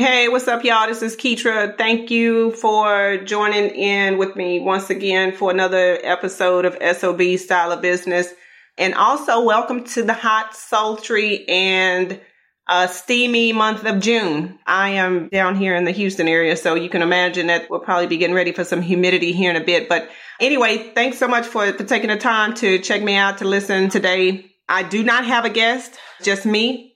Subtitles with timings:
[0.00, 0.86] Hey, what's up, y'all?
[0.86, 1.76] This is Keetria.
[1.76, 7.70] Thank you for joining in with me once again for another episode of SOB Style
[7.70, 8.32] of Business.
[8.78, 12.18] And also, welcome to the hot, sultry, and
[12.66, 14.58] uh, steamy month of June.
[14.66, 18.06] I am down here in the Houston area, so you can imagine that we'll probably
[18.06, 19.86] be getting ready for some humidity here in a bit.
[19.86, 20.08] But
[20.40, 23.90] anyway, thanks so much for, for taking the time to check me out to listen
[23.90, 24.50] today.
[24.66, 26.89] I do not have a guest, just me.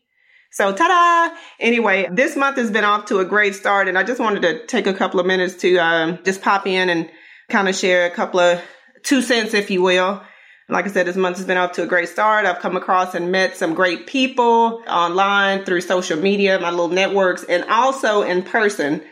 [0.54, 1.36] So, ta-da!
[1.58, 4.64] Anyway, this month has been off to a great start, and I just wanted to
[4.66, 7.10] take a couple of minutes to um, just pop in and
[7.48, 8.62] kind of share a couple of
[9.02, 10.22] two cents, if you will.
[10.68, 12.46] Like I said, this month has been off to a great start.
[12.46, 17.42] I've come across and met some great people online through social media, my little networks,
[17.42, 19.02] and also in person.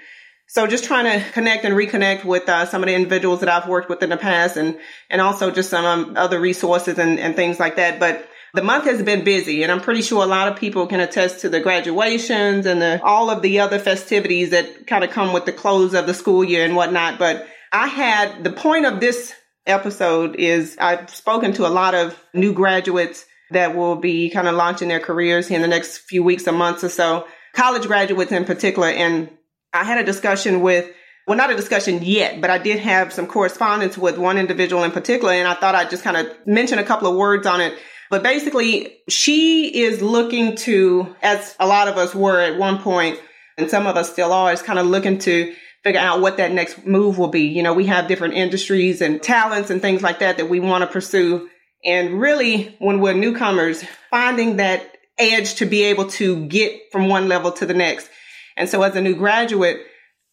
[0.46, 3.68] So just trying to connect and reconnect with uh, some of the individuals that I've
[3.68, 4.78] worked with in the past and,
[5.10, 7.98] and also just some um, other resources and, and things like that.
[7.98, 11.00] But the month has been busy and I'm pretty sure a lot of people can
[11.00, 15.32] attest to the graduations and the, all of the other festivities that kind of come
[15.32, 17.18] with the close of the school year and whatnot.
[17.18, 19.34] But I had the point of this
[19.66, 24.54] episode is I've spoken to a lot of new graduates that will be kind of
[24.54, 28.44] launching their careers in the next few weeks or months or so, college graduates in
[28.44, 28.88] particular.
[28.88, 29.30] And
[29.72, 30.90] I had a discussion with
[31.26, 34.90] well, not a discussion yet, but I did have some correspondence with one individual in
[34.90, 37.78] particular, and I thought I'd just kind of mention a couple of words on it
[38.12, 43.18] but basically, she is looking to, as a lot of us were at one point,
[43.56, 46.52] and some of us still are, is kind of looking to figure out what that
[46.52, 47.44] next move will be.
[47.44, 50.82] You know, we have different industries and talents and things like that that we want
[50.82, 51.48] to pursue.
[51.86, 57.30] And really, when we're newcomers, finding that edge to be able to get from one
[57.30, 58.10] level to the next.
[58.58, 59.86] And so as a new graduate,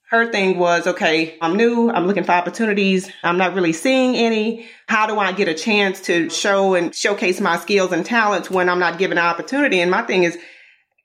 [0.10, 1.92] her thing was, okay, I'm new.
[1.92, 3.12] I'm looking for opportunities.
[3.24, 4.68] I'm not really seeing any.
[4.88, 8.70] How do I get a chance to show and showcase my skills and talents when
[8.70, 9.80] I'm not given an opportunity?
[9.80, 10.36] And my thing is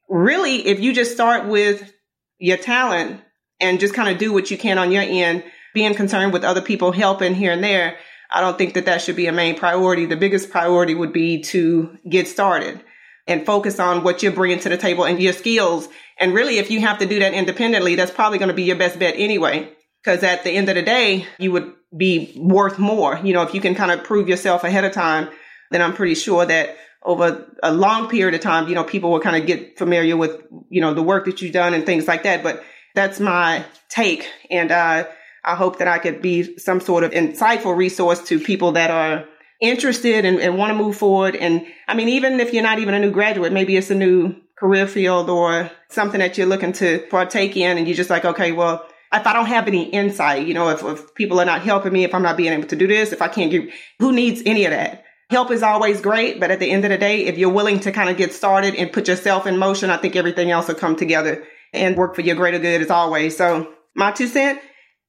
[0.09, 1.93] really, if you just start with
[2.39, 3.21] your talent
[3.61, 5.45] and just kind of do what you can on your end,
[5.75, 7.99] being concerned with other people helping here and there,
[8.33, 10.07] I don't think that that should be a main priority.
[10.07, 12.83] The biggest priority would be to get started
[13.27, 15.89] and focus on what you're bringing to the table and your skills.
[16.19, 18.77] And really, if you have to do that independently, that's probably going to be your
[18.77, 19.71] best bet anyway.
[20.03, 23.19] Because at the end of the day, you would be worth more.
[23.25, 25.31] You know, if you can kind of prove yourself ahead of time,
[25.71, 29.21] then I'm pretty sure that over a long period of time, you know, people will
[29.21, 32.25] kind of get familiar with, you know, the work that you've done and things like
[32.25, 32.43] that.
[32.43, 32.63] But
[32.95, 34.29] that's my take.
[34.51, 35.07] And, uh,
[35.45, 39.27] I hope that I could be some sort of insightful resource to people that are
[39.69, 41.37] interested and, and want to move forward.
[41.37, 44.35] And I mean, even if you're not even a new graduate, maybe it's a new
[44.57, 48.53] career field or something that you're looking to partake in and you're just like, okay,
[48.53, 51.93] well, if I don't have any insight, you know, if, if people are not helping
[51.93, 54.43] me, if I'm not being able to do this, if I can't give, who needs
[54.45, 55.05] any of that?
[55.31, 57.93] Help is always great, but at the end of the day, if you're willing to
[57.93, 60.97] kind of get started and put yourself in motion, I think everything else will come
[60.97, 63.37] together and work for your greater good as always.
[63.37, 64.61] So my two cent,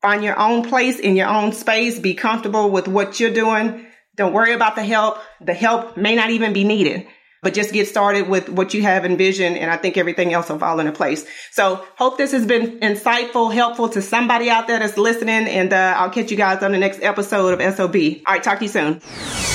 [0.02, 4.34] find your own place in your own space, be comfortable with what you're doing don't
[4.34, 5.18] worry about the help.
[5.42, 7.08] The help may not even be needed,
[7.42, 9.58] but just get started with what you have envisioned.
[9.58, 11.26] And I think everything else will fall into place.
[11.52, 15.48] So hope this has been insightful, helpful to somebody out there that's listening.
[15.48, 17.96] And uh, I'll catch you guys on the next episode of SOB.
[17.96, 18.44] All right.
[18.44, 19.55] Talk to you soon.